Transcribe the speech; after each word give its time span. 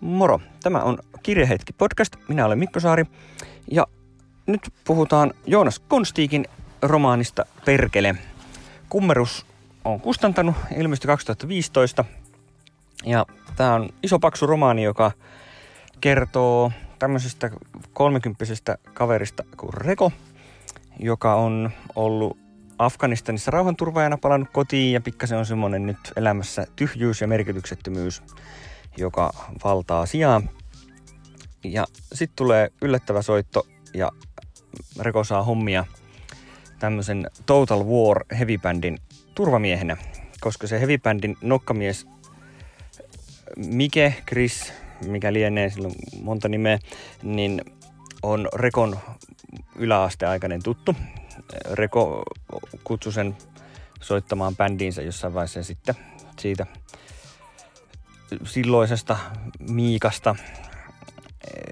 Moro, 0.00 0.40
tämä 0.62 0.78
on 0.78 0.98
Kirjahetki 1.22 1.72
podcast. 1.72 2.16
Minä 2.28 2.46
olen 2.46 2.58
Mikko 2.58 2.80
Saari 2.80 3.04
ja 3.70 3.86
nyt 4.46 4.60
puhutaan 4.84 5.32
Joonas 5.46 5.78
Konstiikin 5.78 6.44
romaanista 6.82 7.46
Perkele. 7.64 8.14
Kummerus 8.88 9.46
on 9.84 10.00
kustantanut, 10.00 10.54
ilmestyi 10.76 11.06
2015 11.06 12.04
ja 13.04 13.26
tämä 13.56 13.74
on 13.74 13.88
iso 14.02 14.18
paksu 14.18 14.46
romaani, 14.46 14.82
joka 14.82 15.12
kertoo 16.00 16.72
tämmöisestä 16.98 17.50
kolmekymppisestä 17.92 18.78
kaverista 18.94 19.44
kuin 19.56 19.74
Reko, 19.74 20.12
joka 21.00 21.34
on 21.34 21.70
ollut 21.96 22.44
Afganistanissa 22.78 23.50
rauhanturvaajana 23.50 24.18
palannut 24.18 24.48
kotiin 24.52 24.92
ja 24.92 25.00
pikkasen 25.00 25.38
on 25.38 25.46
semmoinen 25.46 25.86
nyt 25.86 26.12
elämässä 26.16 26.66
tyhjyys 26.76 27.20
ja 27.20 27.28
merkityksettömyys, 27.28 28.22
joka 28.96 29.32
valtaa 29.64 30.06
sijaa. 30.06 30.42
Ja 31.64 31.86
sitten 32.12 32.36
tulee 32.36 32.70
yllättävä 32.82 33.22
soitto 33.22 33.66
ja 33.94 34.10
Reko 35.00 35.24
saa 35.24 35.42
hommia 35.42 35.84
tämmöisen 36.78 37.30
Total 37.46 37.84
War 37.84 38.24
heavy 38.38 38.58
turvamiehenä, 39.34 39.96
koska 40.40 40.66
se 40.66 40.80
heavy 40.80 40.98
nokkamies 41.42 42.06
Mike, 43.56 44.14
Chris, 44.28 44.72
mikä 45.06 45.32
lienee, 45.32 45.70
sillä 45.70 45.88
on 45.88 45.94
monta 46.22 46.48
nimeä, 46.48 46.78
niin 47.22 47.64
on 48.22 48.48
Rekon 48.54 48.98
yläasteaikainen 49.76 50.62
tuttu. 50.62 50.96
Reko 51.72 52.22
kutsui 52.84 53.12
sen 53.12 53.36
soittamaan 54.00 54.56
bändiinsä 54.56 55.02
jossain 55.02 55.34
vaiheessa 55.34 55.62
sitten 55.62 55.94
siitä 56.38 56.66
silloisesta 58.44 59.16
Miikasta, 59.70 60.36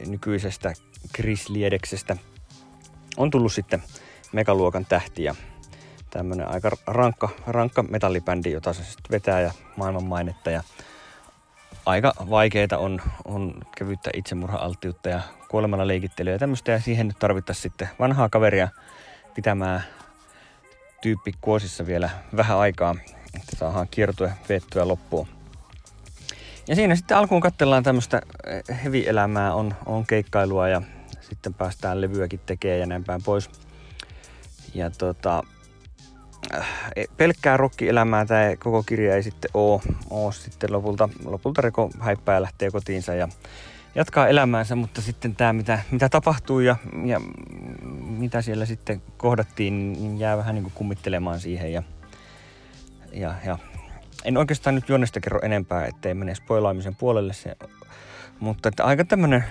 nykyisestä 0.06 0.72
Chris 1.14 1.48
Liedeksestä, 1.48 2.16
on 3.16 3.30
tullut 3.30 3.52
sitten 3.52 3.82
megaluokan 4.32 4.86
tähti 4.86 5.24
ja 5.24 5.34
tämmönen 6.10 6.48
aika 6.48 6.70
rankka, 6.86 7.28
rankka 7.46 7.82
metallibändi, 7.82 8.52
jota 8.52 8.72
se 8.72 8.84
sitten 8.84 9.10
vetää 9.10 9.40
ja 9.40 9.52
maailman 9.76 10.04
mainetta 10.04 10.50
ja 10.50 10.62
aika 11.86 12.12
vaikeita 12.30 12.78
on, 12.78 13.02
on 13.24 13.54
kevyttä 13.76 14.10
itsemurha-alttiutta 14.14 15.08
ja 15.08 15.20
kuolemalla 15.48 15.86
leikittelyä 15.86 16.32
ja 16.32 16.38
tämmöistä 16.38 16.72
ja 16.72 16.80
siihen 16.80 17.08
nyt 17.08 17.18
tarvittaisiin 17.18 17.62
sitten 17.62 17.88
vanhaa 17.98 18.28
kaveria 18.28 18.68
pitämään 19.34 19.84
tyyppi 21.02 21.32
kuosissa 21.40 21.86
vielä 21.86 22.10
vähän 22.36 22.58
aikaa, 22.58 22.94
että 23.34 23.56
saadaan 23.56 23.88
kiertue 23.90 24.32
veettyä 24.48 24.88
loppuun. 24.88 25.41
Ja 26.68 26.76
siinä 26.76 26.96
sitten 26.96 27.16
alkuun 27.16 27.40
katsellaan 27.40 27.82
tämmöistä 27.82 28.22
hevi-elämää, 28.84 29.54
on, 29.54 29.74
on 29.86 30.06
keikkailua 30.06 30.68
ja 30.68 30.82
sitten 31.20 31.54
päästään 31.54 32.00
levyäkin 32.00 32.40
tekemään 32.46 32.80
ja 32.80 32.86
näin 32.86 33.04
päin 33.04 33.22
pois. 33.22 33.50
Ja 34.74 34.90
tota, 34.90 35.42
äh, 36.54 36.66
pelkkää 37.16 37.56
rokkielämää 37.56 38.26
tämä 38.26 38.56
koko 38.58 38.82
kirja 38.82 39.14
ei 39.14 39.22
sitten 39.22 39.50
ole, 39.54 39.80
ole 40.10 40.32
sitten 40.32 40.72
lopulta, 40.72 41.08
lopulta 41.24 41.60
Reko 41.60 41.90
häippää 42.00 42.34
ja 42.34 42.42
lähtee 42.42 42.70
kotiinsa 42.70 43.14
ja 43.14 43.28
jatkaa 43.94 44.28
elämäänsä, 44.28 44.76
mutta 44.76 45.00
sitten 45.00 45.36
tämä 45.36 45.52
mitä, 45.52 45.78
mitä 45.90 46.08
tapahtuu 46.08 46.60
ja, 46.60 46.76
ja 47.04 47.20
mitä 48.00 48.42
siellä 48.42 48.66
sitten 48.66 49.02
kohdattiin, 49.16 49.92
niin 49.92 50.18
jää 50.18 50.36
vähän 50.36 50.54
niin 50.54 50.62
kuin 50.62 50.72
kummittelemaan 50.74 51.40
siihen 51.40 51.72
ja, 51.72 51.82
ja, 53.12 53.34
ja 53.46 53.58
en 54.24 54.36
oikeastaan 54.36 54.74
nyt 54.74 54.88
Jonnesta 54.88 55.20
kerro 55.20 55.40
enempää, 55.42 55.86
ettei 55.86 56.14
mene 56.14 56.34
spoilaamisen 56.34 56.94
puolelle 56.96 57.32
se, 57.32 57.56
mutta 58.40 58.68
että 58.68 58.84
aika 58.84 59.04
tämmöinen 59.04 59.44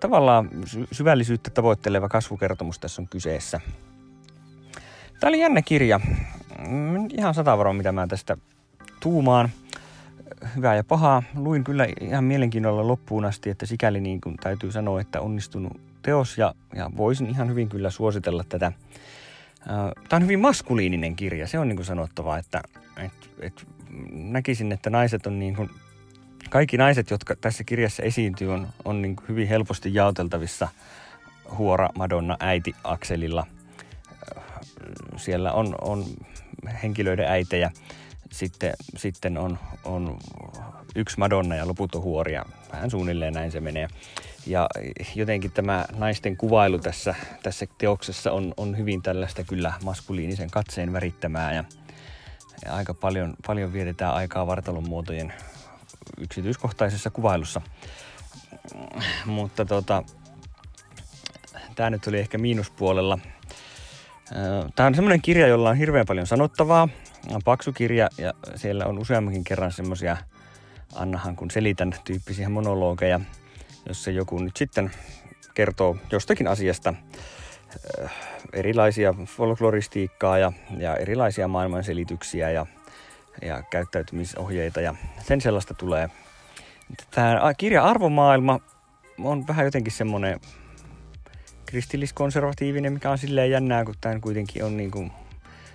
tavallaan 0.00 0.50
syvällisyyttä 0.92 1.50
tavoitteleva 1.50 2.08
kasvukertomus 2.08 2.78
tässä 2.78 3.02
on 3.02 3.08
kyseessä. 3.08 3.60
Tämä 5.20 5.28
oli 5.28 5.40
jännä 5.40 5.62
kirja. 5.62 6.00
Ihan 7.18 7.34
sata 7.34 7.58
varma, 7.58 7.72
mitä 7.72 7.92
mä 7.92 8.06
tästä 8.06 8.36
tuumaan. 9.00 9.48
Hyvää 10.56 10.74
ja 10.74 10.84
pahaa. 10.84 11.22
Luin 11.34 11.64
kyllä 11.64 11.86
ihan 12.00 12.24
mielenkiinnolla 12.24 12.88
loppuun 12.88 13.24
asti, 13.24 13.50
että 13.50 13.66
sikäli 13.66 14.00
niin 14.00 14.20
kuin 14.20 14.36
täytyy 14.36 14.72
sanoa, 14.72 15.00
että 15.00 15.20
onnistunut 15.20 15.80
teos 16.02 16.38
ja, 16.38 16.54
ja 16.74 16.90
voisin 16.96 17.26
ihan 17.26 17.48
hyvin 17.48 17.68
kyllä 17.68 17.90
suositella 17.90 18.44
tätä. 18.48 18.72
Tämä 20.08 20.16
on 20.16 20.22
hyvin 20.22 20.40
maskuliininen 20.40 21.16
kirja, 21.16 21.46
se 21.46 21.58
on 21.58 21.68
niin 21.68 21.76
kuin 21.76 21.86
sanottava, 21.86 22.38
että 22.38 22.62
et, 22.96 23.30
et 23.40 23.66
näkisin, 24.12 24.72
että 24.72 24.90
naiset 24.90 25.26
on 25.26 25.38
niin 25.38 25.56
kuin, 25.56 25.70
kaikki 26.50 26.76
naiset, 26.76 27.10
jotka 27.10 27.36
tässä 27.36 27.64
kirjassa 27.64 28.02
esiintyy, 28.02 28.52
on, 28.52 28.68
on 28.84 29.02
niin 29.02 29.16
kuin 29.16 29.28
hyvin 29.28 29.48
helposti 29.48 29.94
jaoteltavissa 29.94 30.68
huora, 31.50 31.88
Madonna, 31.98 32.36
äiti 32.40 32.74
akselilla. 32.84 33.46
Siellä 35.16 35.52
on, 35.52 35.74
on 35.80 36.04
henkilöiden 36.82 37.28
äitejä, 37.28 37.70
sitten, 38.32 38.72
sitten 38.96 39.38
on, 39.38 39.58
on 39.84 40.18
yksi 40.96 41.18
Madonna 41.18 41.56
ja 41.56 41.68
loput 41.68 41.94
on 41.94 42.02
huoria. 42.02 42.44
Vähän 42.72 42.90
suunnilleen 42.90 43.32
näin 43.32 43.52
se 43.52 43.60
menee. 43.60 43.88
Ja 44.46 44.68
jotenkin 45.14 45.52
tämä 45.52 45.84
naisten 45.96 46.36
kuvailu 46.36 46.78
tässä, 46.78 47.14
tässä 47.42 47.66
teoksessa 47.78 48.32
on, 48.32 48.54
on 48.56 48.78
hyvin 48.78 49.02
tällaista 49.02 49.44
kyllä 49.44 49.72
maskuliinisen 49.84 50.50
katseen 50.50 50.92
värittämää 50.92 51.54
ja, 51.54 51.64
ja 52.64 52.74
aika 52.74 52.94
paljon, 52.94 53.34
paljon 53.46 53.72
vietetään 53.72 54.14
aikaa 54.14 54.46
vartalon 54.46 54.88
muotojen 54.88 55.32
yksityiskohtaisessa 56.18 57.10
kuvailussa. 57.10 57.60
Mutta 59.24 59.64
tota, 59.64 60.02
tämä 61.74 61.90
nyt 61.90 62.06
oli 62.06 62.18
ehkä 62.18 62.38
miinuspuolella. 62.38 63.18
Tämä 64.76 64.86
on 64.86 64.94
semmoinen 64.94 65.22
kirja, 65.22 65.46
jolla 65.46 65.70
on 65.70 65.76
hirveän 65.76 66.06
paljon 66.06 66.26
sanottavaa. 66.26 66.88
On 67.34 67.40
paksu 67.44 67.72
kirja 67.72 68.08
ja 68.18 68.34
siellä 68.54 68.86
on 68.86 68.98
useammankin 68.98 69.44
kerran 69.44 69.72
semmoisia 69.72 70.16
Annahan 70.94 71.36
kun 71.36 71.50
selitän 71.50 71.94
tyyppisiä 72.04 72.48
monologeja– 72.48 73.20
jossa 73.88 74.10
joku 74.10 74.38
nyt 74.38 74.56
sitten 74.56 74.90
kertoo 75.54 75.96
jostakin 76.12 76.48
asiasta 76.48 76.94
äh, 78.02 78.10
erilaisia 78.52 79.14
folkloristiikkaa 79.24 80.38
ja, 80.38 80.52
ja 80.78 80.96
erilaisia 80.96 81.48
maailmanselityksiä 81.48 82.50
ja, 82.50 82.66
ja 83.42 83.62
käyttäytymisohjeita 83.62 84.80
ja 84.80 84.94
sen 85.22 85.40
sellaista 85.40 85.74
tulee. 85.74 86.10
Tämä 87.10 87.54
kirja 87.58 87.84
Arvomaailma 87.84 88.60
on 89.18 89.46
vähän 89.48 89.64
jotenkin 89.64 89.92
semmoinen 89.92 90.40
kristilliskonservatiivinen, 91.66 92.92
mikä 92.92 93.10
on 93.10 93.18
silleen 93.18 93.50
jännää, 93.50 93.84
kun 93.84 93.94
tämä 94.00 94.20
kuitenkin 94.20 94.64
on 94.64 94.76
niin 94.76 94.90
kuin 94.90 95.12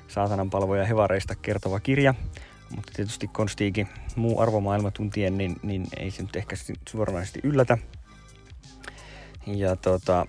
saatanan 0.07 0.49
palvoja 0.49 0.85
hevareista 0.85 1.35
kertova 1.35 1.79
kirja. 1.79 2.13
Mutta 2.75 2.91
tietysti 2.95 3.27
Konstiikin 3.27 3.87
muu 4.15 4.39
arvomaailma 4.39 4.91
tuntien, 4.91 5.37
niin, 5.37 5.55
niin 5.63 5.87
ei 5.97 6.11
se 6.11 6.21
nyt 6.21 6.35
ehkä 6.35 6.55
suoranaisesti 6.89 7.39
yllätä. 7.43 7.77
Ja 9.47 9.75
tota, 9.75 10.25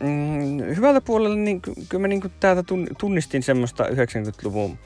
mm, 0.00 0.58
hyvältä 0.76 1.00
puolella 1.00 1.36
niin 1.36 1.60
kyllä 1.60 2.00
mä 2.00 2.08
niin 2.08 2.32
täältä 2.40 2.64
tunnistin 2.98 3.42
semmoista 3.42 3.84
90-luvun 3.84 4.78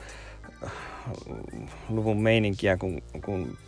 luvun 1.88 2.22
meininkiä, 2.22 2.76
kun, 2.76 3.02
kun 3.24 3.58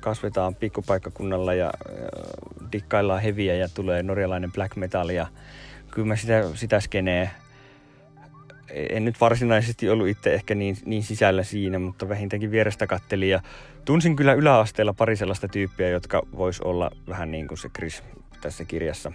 kasvetaan 0.00 0.54
pikkupaikkakunnalla 0.54 1.54
ja, 1.54 1.64
ja 1.64 1.72
dikkaillaan 2.72 3.22
heviä 3.22 3.54
ja 3.54 3.68
tulee 3.68 4.02
norjalainen 4.02 4.52
black 4.52 4.76
metal 4.76 5.08
ja 5.08 5.26
kyllä 5.90 6.08
mä 6.08 6.16
sitä, 6.16 6.44
sitä 6.54 6.80
skenee. 6.80 7.30
En 8.70 9.04
nyt 9.04 9.20
varsinaisesti 9.20 9.90
ollut 9.90 10.08
itse 10.08 10.34
ehkä 10.34 10.54
niin, 10.54 10.76
niin 10.84 11.02
sisällä 11.02 11.42
siinä, 11.42 11.78
mutta 11.78 12.08
vähintäänkin 12.08 12.50
vierestä 12.50 12.86
kattelin 12.86 13.30
ja 13.30 13.40
tunsin 13.84 14.16
kyllä 14.16 14.32
yläasteella 14.32 14.92
pari 14.92 15.16
sellaista 15.16 15.48
tyyppiä, 15.48 15.88
jotka 15.88 16.22
vois 16.36 16.60
olla 16.60 16.90
vähän 17.08 17.30
niin 17.30 17.48
kuin 17.48 17.58
se 17.58 17.68
Chris 17.68 18.02
tässä 18.46 18.64
kirjassa. 18.64 19.12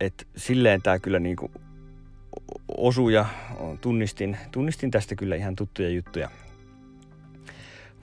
Et 0.00 0.26
silleen 0.36 0.82
tämä 0.82 0.98
kyllä 0.98 1.18
niinku 1.18 1.50
osui 2.76 3.14
ja 3.14 3.26
tunnistin, 3.80 4.36
tunnistin 4.50 4.90
tästä 4.90 5.14
kyllä 5.14 5.36
ihan 5.36 5.56
tuttuja 5.56 5.88
juttuja. 5.88 6.30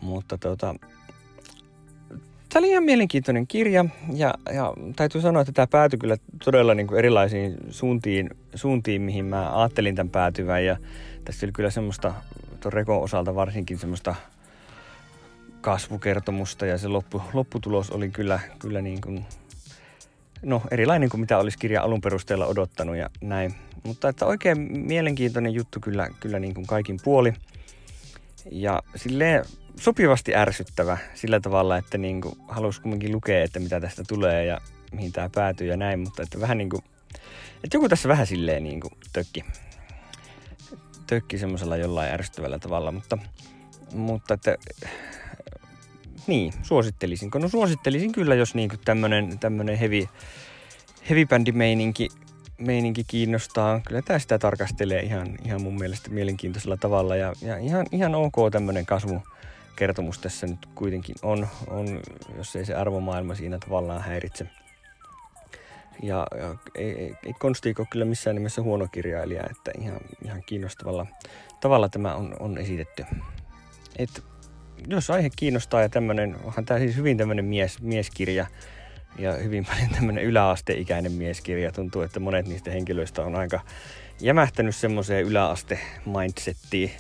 Mutta 0.02 0.38
tota, 0.38 0.76
tämä 2.50 2.60
oli 2.60 2.70
ihan 2.70 2.84
mielenkiintoinen 2.84 3.48
kirja 3.48 3.86
ja, 4.14 4.34
ja 4.54 4.74
täytyy 4.96 5.22
sanoa, 5.22 5.42
että 5.42 5.52
tämä 5.52 5.68
päätyi 5.68 6.00
kyllä 6.00 6.18
todella 6.46 6.74
niin 6.74 6.88
kuin 6.88 6.98
erilaisiin 7.00 7.58
suuntiin, 7.70 8.30
suuntiin, 8.56 9.02
mihin 9.02 9.26
mä 9.26 9.60
ajattelin 9.60 9.96
tämän 9.96 10.10
päätyvän 10.10 10.66
ja 10.66 10.78
tässä 11.26 11.46
oli 11.46 11.52
kyllä 11.52 11.70
semmoista, 11.70 12.14
tuon 12.60 12.74
Rekon 12.74 13.02
osalta 13.02 13.36
varsinkin 13.36 13.78
semmoista 13.78 14.16
kasvukertomusta 15.62 16.66
ja 16.66 16.78
se 16.78 16.88
loppu, 16.88 17.22
lopputulos 17.34 17.92
oli 17.92 18.10
kyllä, 18.10 18.40
kyllä 18.60 18.82
niin 18.82 19.02
kuin 19.02 19.26
no, 20.46 20.62
erilainen 20.72 21.10
kuin 21.10 21.22
mitä 21.22 21.38
olisi 21.38 21.58
kirja 21.58 21.82
alun 21.82 22.02
perusteella 22.02 22.46
odottanut 22.46 22.96
ja 22.96 23.10
näin. 23.22 23.56
Mutta 23.84 24.10
että 24.10 24.26
oikein 24.26 24.58
mielenkiintoinen 24.72 25.54
juttu 25.54 25.80
kyllä, 25.80 26.10
kyllä 26.20 26.40
niin 26.40 26.54
kuin 26.54 26.68
kaikin 26.68 27.00
puoli. 27.04 27.34
Ja 28.52 28.84
silleen 28.96 29.46
sopivasti 29.80 30.36
ärsyttävä 30.36 30.98
sillä 31.14 31.40
tavalla, 31.40 31.78
että 31.78 31.98
niin 31.98 32.22
kuin 32.22 32.36
haluaisi 32.48 32.82
kumminkin 32.82 33.12
lukea, 33.12 33.44
että 33.44 33.60
mitä 33.60 33.82
tästä 33.82 34.04
tulee 34.08 34.46
ja 34.46 34.62
mihin 34.92 35.12
tämä 35.12 35.30
päätyy 35.36 35.68
ja 35.68 35.78
näin, 35.78 36.00
mutta 36.00 36.24
että 36.24 36.40
vähän 36.40 36.58
niin 36.58 36.70
kuin, 36.70 36.84
että 37.64 37.78
joku 37.78 37.90
tässä 37.90 38.10
vähän 38.10 38.28
silleen 38.28 38.64
niin 38.64 38.80
kuin 38.80 38.94
tökki, 39.14 39.46
tökki 41.08 41.38
semmoisella 41.38 41.78
jollain 41.78 42.12
ärsyttävällä 42.12 42.60
tavalla, 42.60 42.92
mutta, 42.92 43.18
mutta 43.94 44.34
että 44.34 44.58
niin, 46.28 46.54
suosittelisinko? 46.62 47.40
No 47.40 47.50
suosittelisin 47.50 48.12
kyllä, 48.12 48.36
jos 48.36 48.56
niin 48.56 48.72
tämmönen, 48.86 49.40
tämmönen 49.40 49.78
heavy, 49.78 50.08
heavy 51.10 51.26
meininki 51.52 52.10
meininki 52.58 53.04
kiinnostaa. 53.04 53.82
Kyllä 53.88 54.02
tämä 54.02 54.20
sitä 54.20 54.40
tarkastelee 54.40 55.02
ihan, 55.02 55.38
ihan 55.46 55.62
mun 55.62 55.80
mielestä 55.80 56.10
mielenkiintoisella 56.10 56.78
tavalla 56.78 57.16
ja, 57.16 57.34
ja 57.42 57.58
ihan, 57.58 57.86
ihan 57.92 58.16
ok 58.16 58.36
tämmöinen 58.52 58.86
kasvukertomus 58.86 60.20
tässä 60.20 60.48
nyt 60.48 60.66
kuitenkin 60.76 61.16
on, 61.22 61.48
on, 61.68 62.02
jos 62.38 62.56
ei 62.56 62.66
se 62.66 62.76
arvomaailma 62.76 63.36
siinä 63.36 63.58
tavallaan 63.60 64.02
häiritse. 64.02 64.48
Ja, 66.04 66.28
ja 66.40 66.56
ei, 66.76 66.92
ei, 66.92 67.16
ei 67.26 67.34
Konstiik 67.40 67.80
ole 67.80 67.88
kyllä 67.92 68.06
missään 68.06 68.36
nimessä 68.36 68.62
huono 68.62 68.88
kirjailija, 68.92 69.44
että 69.52 69.72
ihan, 69.82 70.00
ihan 70.26 70.44
kiinnostavalla 70.46 71.06
tavalla 71.60 71.90
tämä 71.90 72.16
on, 72.16 72.36
on 72.40 72.58
esitetty. 72.58 73.06
Et, 73.98 74.24
jos 74.88 75.10
aihe 75.10 75.30
kiinnostaa 75.36 75.82
ja 75.82 75.90
tämmöinen, 75.90 76.36
onhan 76.44 76.66
tämä 76.66 76.80
siis 76.80 76.96
hyvin 76.96 77.18
tämmöinen 77.18 77.46
mies, 77.46 77.82
mieskirja, 77.82 78.46
ja 79.20 79.34
hyvin 79.34 79.66
paljon 79.66 79.90
tämmöinen 79.90 80.24
yläasteikäinen 80.24 81.12
mieskirja. 81.12 81.72
Tuntuu, 81.72 82.02
että 82.02 82.20
monet 82.20 82.48
niistä 82.48 82.72
henkilöistä 82.72 83.22
on 83.22 83.36
aika 83.36 83.60
jämähtänyt 84.22 84.76
semmoiseen 84.76 85.26
yläaste-mindsettiin, 85.26 86.92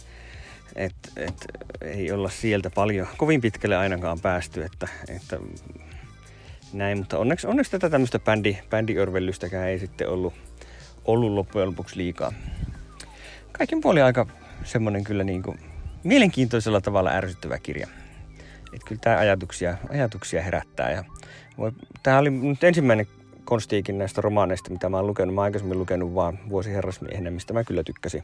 että 0.75 1.10
et, 1.16 1.45
ei 1.81 2.12
olla 2.12 2.30
sieltä 2.30 2.69
paljon, 2.69 3.07
kovin 3.18 3.42
pitkälle 3.42 3.78
ainakaan 3.78 4.19
päästy, 4.19 4.63
että, 4.63 4.88
että 5.16 5.39
näin, 6.74 6.98
mutta 6.98 7.18
onneksi, 7.18 7.48
onneksi 7.48 7.71
tätä 7.71 7.89
tämmöistä 7.89 8.19
bändi, 8.19 8.57
bändiörvellystäkään 8.69 9.68
ei 9.68 9.80
sitten 9.80 10.10
ollut, 10.10 10.33
ollut 11.06 11.31
loppujen 11.31 11.68
lopuksi 11.68 11.98
liikaa. 11.98 12.33
Kaiken 13.51 13.81
puoli 13.81 14.01
aika 14.01 14.28
semmoinen 14.63 15.04
kyllä 15.04 15.24
niin 15.24 15.44
kuin 15.44 15.60
mielenkiintoisella 16.06 16.81
tavalla 16.81 17.10
ärsyttävä 17.10 17.60
kirja. 17.60 17.88
Että 18.74 18.88
kyllä 18.88 19.02
tämä 19.02 19.18
ajatuksia, 19.18 19.78
ajatuksia 19.90 20.42
herättää 20.42 20.92
ja 20.92 21.04
Tämä 22.04 22.19
oli 22.19 22.30
nyt 22.30 22.63
ensimmäinen 22.63 23.07
konstiikin 23.46 23.98
näistä 23.98 24.22
romaaneista, 24.22 24.72
mitä 24.72 24.90
mä 24.90 24.98
oon 24.98 25.07
lukenut. 25.07 25.36
Mä 25.36 25.42
oon 25.42 25.46
aikaisemmin 25.46 25.80
lukenut 25.80 26.16
vaan 26.16 26.40
Vuosi 26.50 26.72
herrasmiehenä, 26.72 27.31
mistä 27.31 27.54
mä 27.54 27.63
kyllä 27.63 27.84
tykkäsin. 27.84 28.24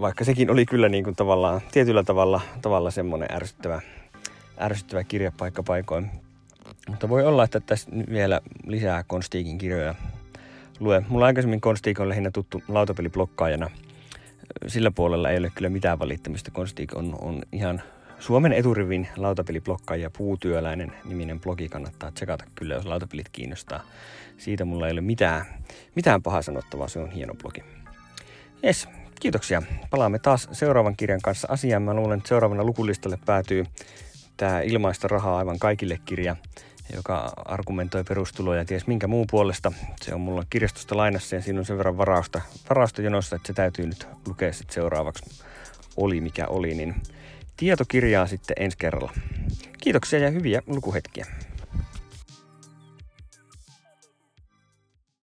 Vaikka 0.00 0.24
sekin 0.24 0.50
oli 0.50 0.66
kyllä 0.66 0.88
niin 0.88 1.04
kuin 1.04 1.16
tavallaan, 1.16 1.60
tietyllä 1.72 2.02
tavalla, 2.04 2.40
tavalla 2.62 2.90
semmoinen 2.90 3.28
ärsyttävä, 3.32 3.80
ärsyttävä 4.60 5.04
kirja 5.04 5.32
paikka 5.38 5.62
paikoin. 5.62 6.10
Mutta 6.88 7.08
voi 7.08 7.26
olla, 7.26 7.44
että 7.44 7.60
tässä 7.60 7.90
vielä 8.10 8.40
lisää 8.66 9.04
konstiikin 9.06 9.58
kirjoja 9.58 9.94
lue. 10.80 11.02
Mulla 11.08 11.26
aikaisemmin 11.26 11.60
konstiik 11.60 12.00
on 12.00 12.08
lähinnä 12.08 12.30
tuttu 12.30 12.62
lautapeliblokkaajana. 12.68 13.70
Sillä 14.68 14.90
puolella 14.90 15.30
ei 15.30 15.38
ole 15.38 15.50
kyllä 15.54 15.70
mitään 15.70 15.98
valittamista. 15.98 16.50
Konstiik 16.50 16.96
on, 16.96 17.18
on 17.20 17.42
ihan 17.52 17.82
Suomen 18.18 18.52
eturivin 18.52 19.08
lautapeliblokkaajia 19.16 20.10
Puutyöläinen 20.10 20.92
niminen 21.04 21.40
blogi 21.40 21.68
kannattaa 21.68 22.10
tsekata 22.10 22.44
kyllä, 22.54 22.74
jos 22.74 22.84
lautapelit 22.84 23.28
kiinnostaa. 23.28 23.80
Siitä 24.38 24.64
mulla 24.64 24.86
ei 24.86 24.92
ole 24.92 25.00
mitään, 25.00 25.44
mitään 25.94 26.22
pahaa 26.22 26.42
sanottavaa, 26.42 26.88
se 26.88 26.98
on 26.98 27.10
hieno 27.10 27.34
blogi. 27.34 27.64
Yes, 28.64 28.88
kiitoksia. 29.20 29.62
Palaamme 29.90 30.18
taas 30.18 30.48
seuraavan 30.52 30.96
kirjan 30.96 31.20
kanssa 31.22 31.48
asiaan. 31.50 31.82
Mä 31.82 31.94
luulen, 31.94 32.18
että 32.18 32.28
seuraavana 32.28 32.64
lukulistalle 32.64 33.18
päätyy 33.26 33.64
tämä 34.36 34.60
ilmaista 34.60 35.08
rahaa 35.08 35.38
aivan 35.38 35.58
kaikille 35.58 35.98
kirja, 36.04 36.36
joka 36.96 37.32
argumentoi 37.44 38.04
perustuloja 38.04 38.64
ties 38.64 38.86
minkä 38.86 39.06
muun 39.06 39.26
puolesta. 39.30 39.72
Se 40.00 40.14
on 40.14 40.20
mulla 40.20 40.44
kirjastosta 40.50 40.96
lainassa 40.96 41.36
ja 41.36 41.42
siinä 41.42 41.58
on 41.58 41.64
sen 41.64 41.78
verran 41.78 41.98
varausta, 41.98 42.40
varausta 42.68 43.02
jonossa, 43.02 43.36
että 43.36 43.46
se 43.46 43.52
täytyy 43.52 43.86
nyt 43.86 44.08
lukea 44.26 44.52
sitten 44.52 44.74
seuraavaksi. 44.74 45.24
Oli 45.96 46.20
mikä 46.20 46.46
oli, 46.46 46.74
niin 46.74 46.94
tietokirjaa 47.56 48.26
sitten 48.26 48.56
ensi 48.60 48.78
kerralla. 48.78 49.12
Kiitoksia 49.80 50.18
ja 50.18 50.30
hyviä 50.30 50.62
lukuhetkiä. 50.66 51.26